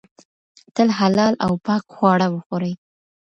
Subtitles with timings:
[0.75, 2.73] تل حلال او پاک خواړه وخورئ.